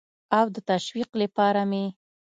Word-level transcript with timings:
او 0.37 0.45
د 0.55 0.57
تشویق 0.69 1.09
لپاره 1.21 1.61
مې 1.69 1.85